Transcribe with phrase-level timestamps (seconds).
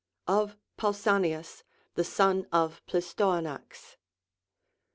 [0.27, 1.61] Of Pausanias
[1.93, 3.97] the Son of Plistoanax.